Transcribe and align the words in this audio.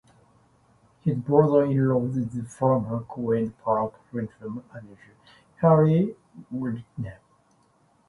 His 1.03 1.15
brother-in-law 1.15 2.15
is 2.17 2.55
former 2.55 3.01
Queens 3.01 3.53
Park 3.63 3.93
Rangers 4.11 4.33
manager 4.41 5.15
Harry 5.57 6.15
Redknapp. 6.51 7.19